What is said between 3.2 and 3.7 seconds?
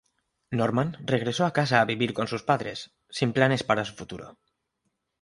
planes